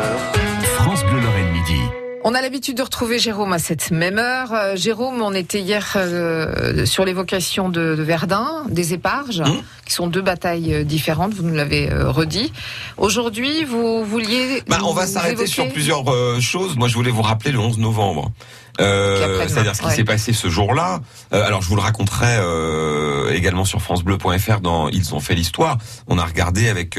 France 0.00 1.04
Bleu 1.04 1.20
Lorraine 1.20 1.50
Midi. 1.52 1.80
On 2.24 2.34
a 2.34 2.42
l'habitude 2.42 2.76
de 2.76 2.82
retrouver 2.82 3.18
Jérôme 3.18 3.52
à 3.52 3.58
cette 3.58 3.90
même 3.92 4.18
heure. 4.18 4.52
Euh, 4.52 4.76
Jérôme, 4.76 5.22
on 5.22 5.32
était 5.32 5.60
hier 5.60 5.92
euh, 5.96 6.84
sur 6.84 7.04
l'évocation 7.04 7.68
de, 7.68 7.94
de 7.94 8.02
Verdun, 8.02 8.64
des 8.68 8.94
éparges, 8.94 9.40
Mmh. 9.40 9.62
Qui 9.86 9.94
sont 9.94 10.08
deux 10.08 10.20
batailles 10.20 10.74
euh, 10.74 10.84
différentes, 10.84 11.32
vous 11.32 11.44
nous 11.44 11.54
l'avez 11.54 11.90
euh, 11.90 12.10
redit. 12.10 12.52
Aujourd'hui, 12.96 13.64
vous 13.64 14.04
vouliez... 14.04 14.62
Bah, 14.68 14.78
on 14.84 14.92
va 14.92 15.06
s'arrêter 15.06 15.44
évoquer- 15.44 15.46
sur 15.46 15.68
plusieurs 15.72 16.12
euh, 16.12 16.40
choses. 16.40 16.76
Moi, 16.76 16.88
je 16.88 16.94
voulais 16.94 17.10
vous 17.12 17.22
rappeler 17.22 17.52
le 17.52 17.58
11 17.58 17.78
novembre. 17.78 18.30
Euh, 18.78 19.42
C'est-à-dire 19.48 19.74
ce 19.74 19.80
qui 19.80 19.86
ouais. 19.86 19.94
s'est 19.94 20.04
passé 20.04 20.34
ce 20.34 20.48
jour-là. 20.50 21.00
Euh, 21.32 21.46
alors, 21.46 21.62
je 21.62 21.68
vous 21.70 21.76
le 21.76 21.80
raconterai 21.80 22.26
euh, 22.40 23.32
également 23.32 23.64
sur 23.64 23.80
francebleu.fr 23.80 24.60
dans 24.60 24.90
Ils 24.90 25.14
ont 25.14 25.20
fait 25.20 25.34
l'histoire. 25.34 25.78
On 26.08 26.18
a 26.18 26.24
regardé 26.26 26.68
avec, 26.68 26.98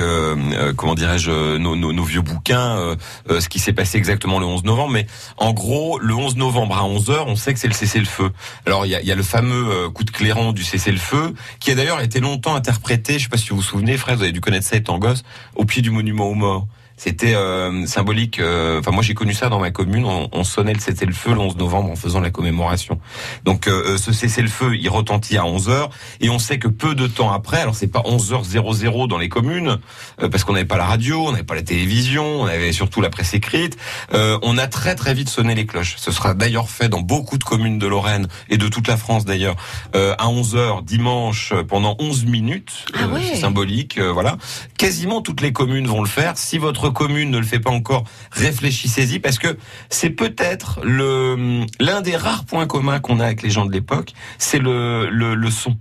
comment 0.75 0.95
dirais-je, 0.95 1.57
nos, 1.57 1.75
nos- 1.75 1.93
nos 1.93 2.03
vieux 2.03 2.21
bouquins, 2.21 2.95
ce 3.29 3.47
qui 3.47 3.59
s'est 3.59 3.73
passé 3.73 3.99
exactement 3.99 4.39
le 4.39 4.47
11 4.47 4.63
novembre. 4.63 4.91
Mais 4.93 5.05
en 5.37 5.53
gros, 5.53 5.99
le 5.99 6.15
11 6.15 6.35
novembre 6.37 6.75
à 6.77 6.81
11h, 6.81 7.25
on 7.27 7.35
sait 7.35 7.53
que 7.53 7.59
c'est 7.59 7.67
le 7.67 7.75
cessez-le-feu. 7.75 8.31
Alors, 8.65 8.87
il 8.87 8.91
y 8.91 8.95
a, 8.95 9.01
y 9.03 9.11
a 9.11 9.15
le 9.15 9.21
fameux 9.23 9.87
coup 9.89 10.03
de 10.03 10.09
clairon 10.11 10.53
du 10.53 10.63
cessez-le-feu, 10.63 11.35
qui 11.59 11.69
a 11.69 11.75
d'ailleurs 11.75 12.01
été 12.01 12.19
longtemps 12.19 12.55
interprété, 12.55 12.76
je 12.85 13.23
sais 13.23 13.29
pas 13.29 13.37
si 13.37 13.49
vous 13.49 13.57
vous 13.57 13.61
souvenez, 13.61 13.97
frère, 13.97 14.15
vous 14.15 14.23
avez 14.23 14.31
dû 14.31 14.41
connaître 14.41 14.65
ça 14.65 14.75
étant 14.75 14.99
gosse, 14.99 15.23
au 15.55 15.65
pied 15.65 15.81
du 15.81 15.91
monument 15.91 16.29
aux 16.29 16.35
morts. 16.35 16.67
C'était 16.97 17.35
euh, 17.35 17.85
symbolique. 17.85 18.39
euh, 18.39 18.79
Enfin, 18.79 18.91
moi, 18.91 19.03
j'ai 19.03 19.13
connu 19.13 19.33
ça 19.33 19.49
dans 19.49 19.59
ma 19.59 19.69
commune. 19.71 20.03
On, 20.05 20.27
on 20.31 20.43
sonnait 20.43 20.73
le 20.73 20.79
cessez-le-feu 20.79 21.31
le 21.33 21.39
11 21.39 21.55
novembre 21.57 21.91
en 21.91 21.95
faisant 21.95 22.19
la 22.19 22.31
commémoration. 22.31 22.99
Donc, 23.45 23.67
euh, 23.67 23.93
euh, 23.93 23.97
ce 23.97 24.11
cessez-le-feu, 24.11 24.75
il 24.75 24.89
retentit 24.89 25.37
à 25.37 25.45
11 25.45 25.69
h 25.69 25.89
et 26.21 26.29
on 26.29 26.39
sait 26.39 26.57
que 26.57 26.67
peu 26.67 26.95
de 26.95 27.05
temps 27.07 27.31
après, 27.31 27.61
alors 27.61 27.75
c'est 27.75 27.87
pas 27.87 28.01
11h00 28.01 29.07
dans 29.07 29.17
les 29.17 29.29
communes, 29.29 29.77
euh, 30.21 30.27
parce 30.29 30.43
qu'on 30.43 30.53
n'avait 30.53 30.65
pas 30.65 30.77
la 30.77 30.85
radio, 30.85 31.23
on 31.27 31.31
n'avait 31.31 31.43
pas 31.43 31.55
la 31.55 31.61
télévision, 31.61 32.25
on 32.41 32.45
avait 32.45 32.71
surtout 32.71 33.01
la 33.01 33.09
presse 33.09 33.33
écrite. 33.33 33.77
euh, 34.13 34.37
on 34.41 34.57
a 34.57 34.67
très 34.67 34.95
très 34.95 35.13
vite 35.13 35.29
sonné 35.29 35.53
les 35.55 35.65
cloches. 35.65 35.95
Ce 35.97 36.11
sera 36.11 36.33
d'ailleurs 36.33 36.69
fait 36.69 36.89
dans 36.89 37.01
beaucoup 37.01 37.37
de 37.37 37.43
communes 37.43 37.77
de 37.79 37.87
Lorraine 37.87 38.27
et 38.49 38.57
de 38.57 38.67
toute 38.67 38.87
la 38.87 38.97
France 38.97 39.23
d'ailleurs 39.25 39.55
euh, 39.95 40.15
à 40.17 40.29
11 40.29 40.55
h 40.55 40.83
dimanche 40.83 41.53
pendant 41.67 41.95
11 41.99 42.25
minutes. 42.25 42.85
Ah 42.95 43.07
ouais. 43.07 43.21
c'est 43.31 43.39
symbolique, 43.41 43.97
euh, 43.99 44.11
voilà. 44.11 44.37
Quasiment 44.77 45.21
toutes 45.21 45.41
les 45.41 45.53
communes 45.53 45.87
vont 45.87 46.01
le 46.01 46.07
faire. 46.09 46.37
Si 46.37 46.57
votre 46.57 46.86
commune 46.91 47.31
ne 47.31 47.37
le 47.37 47.45
fait 47.45 47.59
pas 47.59 47.71
encore, 47.71 48.03
réfléchissez-y 48.31 49.19
parce 49.19 49.39
que 49.39 49.57
c'est 49.89 50.09
peut-être 50.09 50.79
le 50.83 51.65
l'un 51.79 52.01
des 52.01 52.15
rares 52.15 52.45
points 52.45 52.67
communs 52.67 52.99
qu'on 52.99 53.19
a 53.19 53.25
avec 53.25 53.41
les 53.41 53.49
gens 53.49 53.65
de 53.65 53.71
l'époque, 53.71 54.13
c'est 54.37 54.59
le, 54.59 55.09
le 55.09 55.35
le 55.35 55.51
son. 55.51 55.77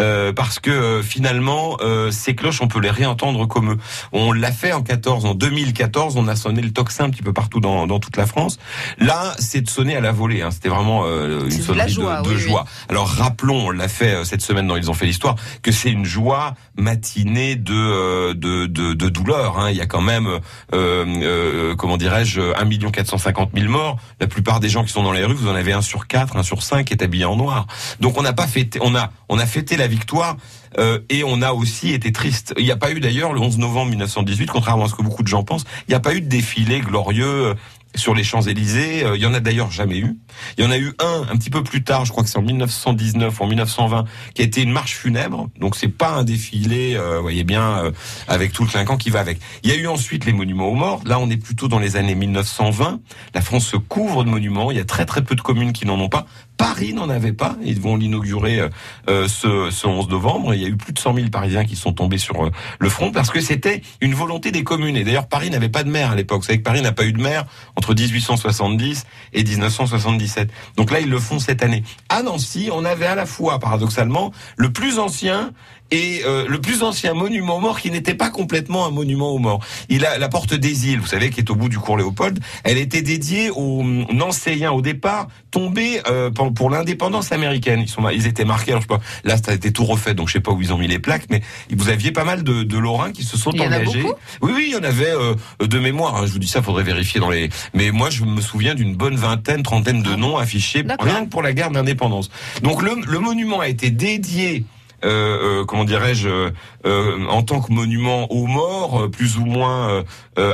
Euh, 0.00 0.32
parce 0.32 0.58
que 0.58 0.70
euh, 0.70 1.02
finalement, 1.02 1.76
euh, 1.80 2.10
ces 2.10 2.34
cloches, 2.34 2.60
on 2.60 2.68
peut 2.68 2.80
les 2.80 2.90
réentendre 2.90 3.46
comme 3.46 3.72
eux. 3.72 3.78
On 4.12 4.32
l'a 4.32 4.52
fait 4.52 4.72
en 4.72 4.82
14, 4.82 5.24
en 5.24 5.34
2014, 5.34 6.16
on 6.16 6.28
a 6.28 6.36
sonné 6.36 6.62
le 6.62 6.72
tocsin 6.72 7.04
un 7.04 7.10
petit 7.10 7.22
peu 7.22 7.32
partout 7.32 7.60
dans, 7.60 7.86
dans 7.86 7.98
toute 7.98 8.16
la 8.16 8.26
France. 8.26 8.58
Là, 8.98 9.34
c'est 9.38 9.60
de 9.60 9.68
sonner 9.68 9.96
à 9.96 10.00
la 10.00 10.12
volée. 10.12 10.42
Hein. 10.42 10.50
C'était 10.50 10.68
vraiment 10.68 11.02
euh, 11.04 11.40
une 11.40 11.56
de 11.56 11.62
sonnerie 11.62 11.86
de, 11.86 11.92
joie, 11.92 12.22
de 12.22 12.28
oui, 12.28 12.34
oui. 12.36 12.40
joie. 12.40 12.64
Alors 12.88 13.08
rappelons, 13.08 13.66
on 13.66 13.70
l'a 13.70 13.88
fait 13.88 14.14
euh, 14.14 14.24
cette 14.24 14.42
semaine 14.42 14.66
dans 14.66 14.76
Ils 14.76 14.90
ont 14.90 14.94
fait 14.94 15.06
l'histoire, 15.06 15.36
que 15.62 15.72
c'est 15.72 15.90
une 15.90 16.04
joie 16.04 16.54
matinée 16.76 17.56
de 17.56 17.74
euh, 17.74 18.34
de, 18.34 18.66
de, 18.66 18.94
de 18.94 19.08
douleur. 19.08 19.58
Hein. 19.58 19.70
Il 19.70 19.76
y 19.76 19.80
a 19.80 19.86
quand 19.86 20.00
même, 20.00 20.26
euh, 20.26 20.38
euh, 20.72 21.74
comment 21.76 21.96
dirais-je, 21.96 22.40
1 22.40 22.90
450 22.90 23.50
000 23.54 23.70
morts. 23.70 23.98
La 24.20 24.26
plupart 24.26 24.60
des 24.60 24.68
gens 24.68 24.84
qui 24.84 24.92
sont 24.92 25.02
dans 25.02 25.12
les 25.12 25.24
rues, 25.24 25.34
vous 25.34 25.48
en 25.48 25.54
avez 25.54 25.72
un 25.72 25.82
sur 25.82 26.06
quatre, 26.06 26.36
un 26.36 26.42
sur 26.42 26.62
cinq 26.62 26.86
qui 26.86 26.94
est 26.94 27.02
habillé 27.02 27.24
en 27.24 27.36
noir. 27.36 27.66
Donc 28.00 28.18
on 28.18 28.22
n'a 28.22 28.32
pas 28.32 28.46
fêté, 28.46 28.78
on 28.82 28.94
a 28.94 29.10
on 29.28 29.38
a 29.38 29.46
fêté 29.46 29.76
la 29.78 29.86
victoire. 29.88 30.36
euh, 30.78 30.98
et 31.08 31.24
on 31.24 31.40
a 31.40 31.52
aussi 31.52 31.92
été 31.94 32.12
triste. 32.12 32.52
Il 32.58 32.64
n'y 32.64 32.70
a 32.70 32.76
pas 32.76 32.90
eu 32.92 33.00
d'ailleurs 33.00 33.32
le 33.32 33.40
11 33.40 33.58
novembre 33.58 33.90
1918, 33.90 34.50
contrairement 34.50 34.84
à 34.84 34.88
ce 34.88 34.94
que 34.94 35.02
beaucoup 35.02 35.22
de 35.22 35.28
gens 35.28 35.42
pensent, 35.42 35.64
il 35.86 35.92
n'y 35.92 35.94
a 35.94 36.00
pas 36.00 36.14
eu 36.14 36.20
de 36.20 36.28
défilé 36.28 36.80
glorieux 36.80 37.24
euh, 37.26 37.54
sur 37.94 38.14
les 38.14 38.24
Champs-Élysées. 38.24 39.04
Euh, 39.04 39.16
Il 39.16 39.22
y 39.22 39.26
en 39.26 39.34
a 39.34 39.40
d'ailleurs 39.40 39.70
jamais 39.70 39.98
eu. 39.98 40.16
Il 40.56 40.64
y 40.64 40.66
en 40.66 40.70
a 40.70 40.78
eu 40.78 40.92
un 40.98 41.26
un 41.30 41.36
petit 41.36 41.50
peu 41.50 41.62
plus 41.62 41.82
tard, 41.82 42.04
je 42.04 42.12
crois 42.12 42.22
que 42.22 42.30
c'est 42.30 42.38
en 42.38 42.42
1919 42.42 43.40
ou 43.40 43.42
en 43.42 43.46
1920, 43.46 44.04
qui 44.34 44.42
a 44.42 44.44
été 44.44 44.62
une 44.62 44.70
marche 44.70 44.94
funèbre. 44.94 45.48
Donc 45.58 45.76
c'est 45.76 45.88
pas 45.88 46.10
un 46.10 46.24
défilé, 46.24 46.94
euh, 46.96 47.16
vous 47.16 47.22
voyez 47.22 47.44
bien, 47.44 47.84
euh, 47.84 47.90
avec 48.28 48.52
tout 48.52 48.64
le 48.64 48.70
clinquant 48.70 48.96
qui 48.96 49.10
va 49.10 49.20
avec. 49.20 49.38
Il 49.62 49.70
y 49.70 49.72
a 49.72 49.76
eu 49.76 49.86
ensuite 49.86 50.24
les 50.24 50.32
monuments 50.32 50.68
aux 50.68 50.74
morts. 50.74 51.02
Là, 51.04 51.18
on 51.18 51.28
est 51.30 51.36
plutôt 51.36 51.68
dans 51.68 51.78
les 51.78 51.96
années 51.96 52.14
1920. 52.14 53.00
La 53.34 53.40
France 53.40 53.66
se 53.66 53.76
couvre 53.76 54.24
de 54.24 54.30
monuments. 54.30 54.70
Il 54.70 54.76
y 54.76 54.80
a 54.80 54.84
très 54.84 55.06
très 55.06 55.22
peu 55.22 55.34
de 55.34 55.40
communes 55.40 55.72
qui 55.72 55.86
n'en 55.86 55.98
ont 55.98 56.08
pas. 56.08 56.26
Paris 56.56 56.92
n'en 56.92 57.08
avait 57.08 57.32
pas. 57.32 57.56
Ils 57.64 57.80
vont 57.80 57.96
l'inaugurer 57.96 58.60
ce, 59.06 59.68
ce 59.70 59.86
11 59.86 60.08
novembre. 60.08 60.54
Il 60.54 60.60
y 60.60 60.64
a 60.64 60.68
eu 60.68 60.76
plus 60.76 60.92
de 60.92 60.98
100 60.98 61.14
000 61.14 61.28
Parisiens 61.28 61.64
qui 61.64 61.76
sont 61.76 61.92
tombés 61.92 62.18
sur 62.18 62.50
le 62.80 62.88
front 62.88 63.12
parce 63.12 63.30
que 63.30 63.40
c'était 63.40 63.82
une 64.00 64.14
volonté 64.14 64.50
des 64.50 64.64
communes. 64.64 64.96
Et 64.96 65.04
d'ailleurs, 65.04 65.28
Paris 65.28 65.50
n'avait 65.50 65.68
pas 65.68 65.84
de 65.84 65.90
maire 65.90 66.10
à 66.10 66.16
l'époque. 66.16 66.40
Vous 66.40 66.46
savez 66.46 66.58
que 66.58 66.64
Paris 66.64 66.82
n'a 66.82 66.90
pas 66.90 67.04
eu 67.04 67.12
de 67.12 67.22
maire 67.22 67.44
entre 67.78 67.94
1870 67.94 69.06
et 69.32 69.44
1977. 69.44 70.50
Donc 70.76 70.90
là, 70.90 70.98
ils 71.00 71.08
le 71.08 71.18
font 71.20 71.38
cette 71.38 71.62
année. 71.62 71.84
À 72.08 72.22
Nancy, 72.24 72.70
on 72.72 72.84
avait 72.84 73.06
à 73.06 73.14
la 73.14 73.24
fois, 73.24 73.60
paradoxalement, 73.60 74.32
le 74.56 74.72
plus 74.72 74.98
ancien 74.98 75.52
et 75.90 76.20
euh, 76.26 76.44
le 76.46 76.60
plus 76.60 76.82
ancien 76.82 77.14
monument 77.14 77.56
aux 77.56 77.60
morts 77.60 77.80
qui 77.80 77.90
n'était 77.90 78.12
pas 78.14 78.28
complètement 78.28 78.84
un 78.84 78.90
monument 78.90 79.30
aux 79.30 79.38
morts. 79.38 79.60
Il 79.88 80.04
a 80.04 80.18
la 80.18 80.28
porte 80.28 80.52
des 80.52 80.88
îles, 80.88 81.00
vous 81.00 81.06
savez, 81.06 81.30
qui 81.30 81.40
est 81.40 81.50
au 81.50 81.54
bout 81.54 81.70
du 81.70 81.78
cours 81.78 81.96
Léopold. 81.96 82.40
Elle 82.64 82.76
était 82.76 83.00
dédiée 83.00 83.48
aux 83.50 83.80
hum, 83.80 84.04
Nancéiens 84.12 84.72
au 84.72 84.82
départ, 84.82 85.28
tombés 85.50 86.02
euh, 86.06 86.30
pour, 86.30 86.52
pour 86.52 86.68
l'indépendance 86.68 87.32
américaine. 87.32 87.80
Ils 87.80 87.88
sont, 87.88 88.06
ils 88.10 88.26
étaient 88.26 88.44
marqués. 88.44 88.72
Alors 88.72 88.82
je 88.82 88.88
sais 88.88 88.98
pas, 88.98 89.04
là 89.24 89.36
ça 89.38 89.52
a 89.52 89.54
été 89.54 89.72
tout 89.72 89.84
refait, 89.84 90.12
donc 90.12 90.28
je 90.28 90.34
sais 90.34 90.40
pas 90.40 90.52
où 90.52 90.60
ils 90.60 90.74
ont 90.74 90.78
mis 90.78 90.88
les 90.88 90.98
plaques, 90.98 91.24
mais 91.30 91.40
vous 91.74 91.88
aviez 91.88 92.12
pas 92.12 92.24
mal 92.24 92.42
de, 92.42 92.64
de 92.64 92.78
Lorrains 92.78 93.12
qui 93.12 93.24
se 93.24 93.38
sont 93.38 93.50
Il 93.52 93.62
y 93.62 93.66
en 93.66 93.72
a 93.72 93.76
engagés. 93.78 94.04
Oui, 94.42 94.52
oui, 94.54 94.64
il 94.68 94.72
y 94.74 94.76
en 94.76 94.84
avait 94.84 95.08
euh, 95.10 95.34
de 95.60 95.78
mémoire. 95.78 96.16
hein. 96.16 96.26
je 96.26 96.32
vous 96.32 96.38
dis 96.38 96.48
ça, 96.48 96.60
faudrait 96.60 96.84
vérifier 96.84 97.18
dans 97.18 97.30
les. 97.30 97.48
Mais 97.74 97.90
moi, 97.90 98.10
je 98.10 98.24
me 98.24 98.40
souviens 98.40 98.74
d'une 98.74 98.94
bonne 98.94 99.16
vingtaine, 99.16 99.62
trentaine 99.62 100.02
de 100.02 100.14
noms 100.14 100.36
affichés 100.36 100.84
rien 101.00 101.24
que 101.24 101.30
pour 101.30 101.42
la 101.42 101.52
guerre 101.52 101.70
d'indépendance. 101.70 102.30
Donc 102.62 102.82
le, 102.82 102.92
le 103.06 103.18
monument 103.18 103.60
a 103.60 103.68
été 103.68 103.90
dédié. 103.90 104.64
Euh, 105.04 105.60
euh, 105.60 105.64
comment 105.64 105.84
dirais-je, 105.84 106.28
euh, 106.28 106.50
euh, 106.86 107.26
en 107.28 107.42
tant 107.42 107.60
que 107.60 107.72
monument 107.72 108.30
aux 108.32 108.46
morts, 108.46 109.08
plus 109.10 109.36
ou 109.38 109.44
moins 109.44 110.02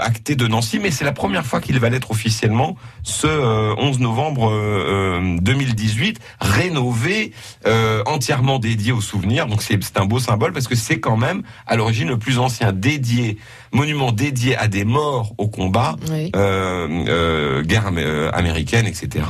acté 0.02 0.34
de 0.34 0.46
Nancy, 0.46 0.78
mais 0.78 0.90
c'est 0.90 1.04
la 1.04 1.12
première 1.12 1.44
fois 1.44 1.60
qu'il 1.60 1.78
va 1.78 1.90
l'être 1.90 2.10
officiellement 2.10 2.74
ce 3.02 3.26
euh, 3.26 3.74
11 3.76 3.98
novembre 4.00 4.48
euh, 4.50 5.20
euh, 5.20 5.36
2018, 5.42 6.18
rénové, 6.40 7.32
euh, 7.66 8.02
entièrement 8.06 8.58
dédié 8.58 8.92
aux 8.92 9.02
souvenirs. 9.02 9.46
Donc 9.46 9.60
c'est 9.62 9.78
c'est 9.84 9.98
un 9.98 10.06
beau 10.06 10.18
symbole 10.18 10.52
parce 10.54 10.68
que 10.68 10.74
c'est 10.74 11.00
quand 11.00 11.18
même 11.18 11.42
à 11.66 11.76
l'origine 11.76 12.08
le 12.08 12.18
plus 12.18 12.38
ancien 12.38 12.72
dédié, 12.72 13.36
monument 13.72 14.10
dédié 14.10 14.56
à 14.56 14.68
des 14.68 14.84
morts 14.86 15.34
au 15.36 15.48
combat, 15.48 15.96
Oui. 16.10 16.32
euh, 16.34 17.04
euh, 17.08 17.62
guerre 17.62 17.86
am- 17.88 18.30
américaine, 18.32 18.86
etc. 18.86 19.26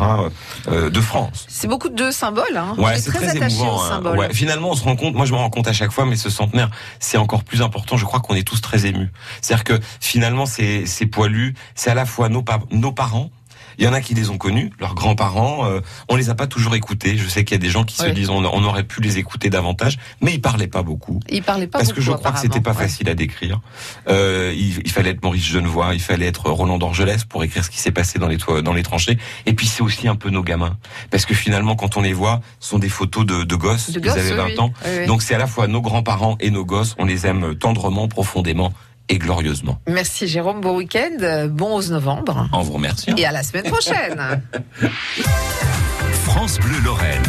euh, 0.69 0.89
de 0.91 1.01
France. 1.01 1.47
C'est 1.49 1.67
beaucoup 1.69 1.89
de 1.89 2.11
symboles. 2.13 2.57
Hein. 2.57 2.75
Ouais, 2.79 2.97
c'est 2.99 3.11
très, 3.11 3.27
très, 3.27 3.37
attaché 3.37 3.57
émouvant. 3.57 3.77
aux 3.77 3.81
hein. 3.83 3.89
symboles. 3.89 4.19
Ouais, 4.19 4.33
finalement, 4.33 4.71
on 4.71 4.75
se 4.75 4.85
rend 4.85 4.95
compte. 4.95 5.04
Moi, 5.13 5.27
je 5.27 5.33
me 5.33 5.39
rends 5.39 5.51
compte 5.51 5.69
à 5.69 5.73
chaque 5.73 5.93
fois, 5.93 6.07
mais 6.07 6.17
ce 6.17 6.31
centenaire, 6.31 6.71
c'est 7.01 7.19
encore 7.19 7.45
plus 7.45 7.63
important. 7.63 7.97
Je 7.97 8.05
crois 8.05 8.21
qu'on 8.21 8.35
est 8.35 8.47
tous 8.47 8.61
très 8.61 8.87
émus. 8.87 9.11
C'est-à-dire 9.41 9.65
que 9.65 9.81
finalement, 10.01 10.47
ces, 10.47 10.87
ces 10.87 11.07
poilus, 11.07 11.55
c'est 11.75 11.91
à 11.91 11.95
la 11.95 12.07
fois 12.07 12.29
nos, 12.29 12.45
nos 12.71 12.93
parents. 12.93 13.31
Il 13.79 13.85
y 13.85 13.89
en 13.89 13.93
a 13.93 14.01
qui 14.01 14.15
les 14.15 14.31
ont 14.31 14.39
connus, 14.39 14.71
leurs 14.81 14.95
grands-parents. 14.95 15.67
Euh, 15.67 15.81
on 16.09 16.17
les 16.17 16.31
a 16.31 16.35
pas 16.35 16.47
toujours 16.47 16.75
écoutés. 16.75 17.17
Je 17.17 17.29
sais 17.29 17.45
qu'il 17.45 17.55
y 17.57 17.61
a 17.61 17.63
des 17.63 17.71
gens 17.71 17.85
qui 17.85 17.97
se 17.97 18.07
disent 18.07 18.31
on, 18.31 18.45
on 18.45 18.65
aurait 18.65 18.85
pu 18.85 19.01
les 19.01 19.19
écouter 19.19 19.51
davantage, 19.51 19.99
mais 20.21 20.35
ils 20.35 20.41
parlaient 20.41 20.67
pas 20.69 20.83
beaucoup. 20.83 21.21
Il 21.29 21.43
parlait 21.43 21.67
pas 21.67 21.79
Parce 21.79 21.93
que 21.93 22.01
je 22.01 22.13
crois 22.13 22.33
que 22.33 22.39
c'était 22.39 22.61
pas. 22.61 22.73
Ouais. 22.73 22.77
facile 22.85 23.09
à 23.09 23.15
décrire. 23.15 23.61
Euh, 24.09 24.53
il, 24.57 24.81
il 24.85 24.91
fallait 24.91 25.11
être 25.11 25.23
Maurice 25.23 25.45
Genevoix, 25.47 25.95
il 25.95 26.01
fallait 26.01 26.27
être 26.27 26.51
Roland 26.51 26.79
d'Orgelès 26.79 27.25
pour 27.25 27.45
écrire 27.45 27.65
ce 27.65 27.71
qui 27.71 27.79
s'est 27.79 27.93
passé 27.93 28.19
dans 28.19 28.29
les 28.29 28.39
dans 28.63 28.73
les 28.73 28.83
tranchées. 28.83 29.17
Et 29.47 29.53
puis 29.55 29.67
c'est 29.67 29.83
aussi 29.83 30.09
un 30.09 30.17
peu 30.17 30.31
nos 30.31 30.43
gamins, 30.43 30.77
parce 31.11 31.25
que 31.27 31.35
finalement 31.35 31.77
quand 31.77 31.97
on 31.97 32.01
les 32.03 32.13
voit, 32.13 32.41
ce 32.61 32.71
sont 32.71 32.79
des 32.79 32.89
photos 32.89 33.25
de, 33.27 33.45
de 33.45 33.55
gosses. 33.57 33.91
De 33.91 33.99
Ils 34.01 34.03
gosses, 34.03 34.13
avaient 34.17 34.35
20 34.35 34.45
oui, 34.47 34.59
ans. 34.59 34.73
oui. 34.87 35.07
Donc 35.07 35.23
c'est 35.23 35.35
à 35.35 35.39
la 35.39 35.47
fois 35.47 35.67
nos 35.69 35.81
grands-parents 35.81 36.37
et 36.41 36.51
nos 36.51 36.65
gosses. 36.65 36.95
On 36.99 37.05
les 37.05 37.27
aime 37.27 37.55
tendrement, 37.57 38.09
profondément 38.09 38.73
et 39.09 39.19
glorieusement. 39.19 39.79
Merci 39.89 40.27
Jérôme, 40.27 40.61
bon 40.61 40.77
week-end, 40.77 41.49
bon 41.51 41.77
11 41.77 41.93
novembre. 41.93 42.49
En 42.53 42.63
vous 42.63 42.73
remerciant. 42.73 43.17
Et 43.17 43.25
à 43.25 43.33
la 43.33 43.43
semaine 43.43 43.71
prochaine. 43.71 44.43
France 46.25 46.59
Bleu 46.59 46.81
Lorraine. 46.85 47.23